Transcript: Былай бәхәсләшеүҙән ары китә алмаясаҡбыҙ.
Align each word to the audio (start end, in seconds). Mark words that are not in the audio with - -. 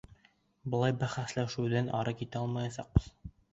Былай 0.75 0.95
бәхәсләшеүҙән 1.03 1.93
ары 2.01 2.17
китә 2.25 2.43
алмаясаҡбыҙ. 2.43 3.15